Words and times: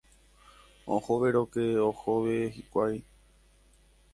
Ohovérõke 0.95 1.65
ohove 1.89 2.39
hikuái. 2.57 2.99